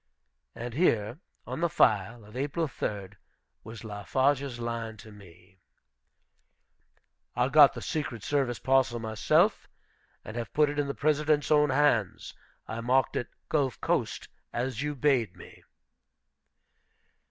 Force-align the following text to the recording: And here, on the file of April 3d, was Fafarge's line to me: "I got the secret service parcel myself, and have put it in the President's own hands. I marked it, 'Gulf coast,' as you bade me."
And 0.55 0.73
here, 0.73 1.19
on 1.45 1.61
the 1.61 1.69
file 1.69 2.25
of 2.25 2.35
April 2.35 2.67
3d, 2.67 3.13
was 3.63 3.81
Fafarge's 3.81 4.59
line 4.59 4.97
to 4.97 5.11
me: 5.11 5.59
"I 7.35 7.49
got 7.49 7.75
the 7.75 7.83
secret 7.83 8.23
service 8.23 8.57
parcel 8.57 8.99
myself, 8.99 9.67
and 10.25 10.35
have 10.35 10.51
put 10.53 10.71
it 10.71 10.79
in 10.79 10.87
the 10.87 10.95
President's 10.95 11.51
own 11.51 11.69
hands. 11.69 12.33
I 12.67 12.81
marked 12.81 13.15
it, 13.15 13.27
'Gulf 13.47 13.79
coast,' 13.79 14.27
as 14.51 14.81
you 14.81 14.95
bade 14.95 15.35
me." 15.35 15.63